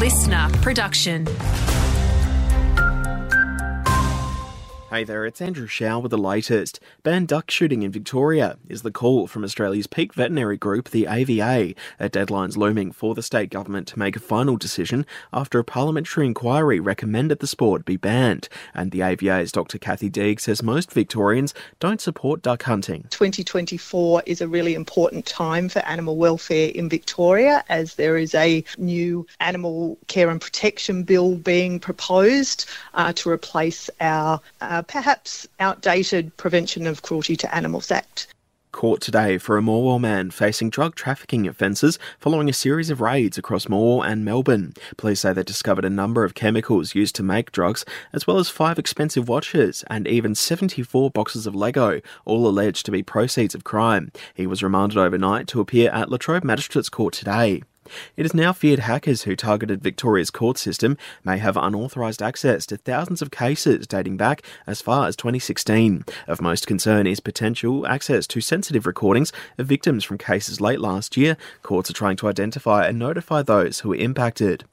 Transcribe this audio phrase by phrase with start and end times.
[0.00, 1.26] listener production.
[4.90, 6.80] Hey there, it's Andrew Shaw with the latest.
[7.04, 11.74] Ban duck shooting in Victoria is the call from Australia's peak veterinary group, the AVA,
[12.00, 16.26] a deadline's looming for the state government to make a final decision after a parliamentary
[16.26, 18.48] inquiry recommended the sport be banned.
[18.74, 19.78] And the AVA's Dr.
[19.78, 23.06] Kathy Deeg says most Victorians don't support duck hunting.
[23.10, 28.64] 2024 is a really important time for animal welfare in Victoria as there is a
[28.76, 35.46] new animal care and protection bill being proposed uh, to replace our uh, Uh, perhaps
[35.58, 38.28] outdated Prevention of Cruelty to Animals Act.
[38.72, 43.36] Court today for a Morwell man facing drug trafficking offences following a series of raids
[43.36, 44.72] across Morwell and Melbourne.
[44.96, 48.48] Police say they discovered a number of chemicals used to make drugs, as well as
[48.48, 53.64] five expensive watches and even 74 boxes of Lego, all alleged to be proceeds of
[53.64, 54.10] crime.
[54.32, 57.60] He was remanded overnight to appear at Latrobe Magistrates Court today.
[58.16, 62.76] It is now feared hackers who targeted Victoria's court system may have unauthorised access to
[62.76, 66.04] thousands of cases dating back as far as 2016.
[66.26, 71.16] Of most concern is potential access to sensitive recordings of victims from cases late last
[71.16, 71.36] year.
[71.62, 74.64] Courts are trying to identify and notify those who were impacted.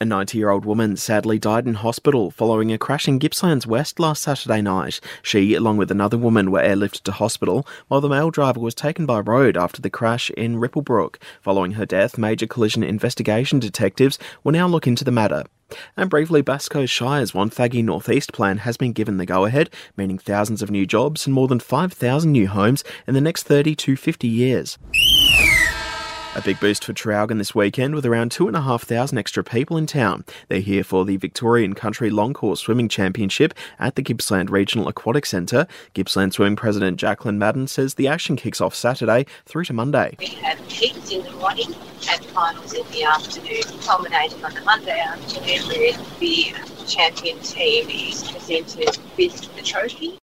[0.00, 3.98] A 90 year old woman sadly died in hospital following a crash in Gippslands West
[3.98, 5.00] last Saturday night.
[5.22, 9.06] She, along with another woman, were airlifted to hospital, while the male driver was taken
[9.06, 11.16] by road after the crash in Ripplebrook.
[11.40, 15.44] Following her death, major collision investigation detectives will now look into the matter.
[15.96, 20.18] And briefly, Bass Coast Shire's Wonthaggi Northeast plan has been given the go ahead, meaning
[20.18, 23.96] thousands of new jobs and more than 5,000 new homes in the next 30 to
[23.96, 24.78] 50 years.
[26.38, 30.24] A big boost for Traralgon this weekend with around 2,500 extra people in town.
[30.46, 35.26] They're here for the Victorian Country Long Course Swimming Championship at the Gippsland Regional Aquatic
[35.26, 35.66] Centre.
[35.94, 40.14] Gippsland Swimming President Jacqueline Madden says the action kicks off Saturday through to Monday.
[40.20, 41.74] We have heats in the morning
[42.08, 46.54] and finals in the afternoon, culminating on the Monday afternoon where the
[46.86, 50.14] champion team is presented with the trophy.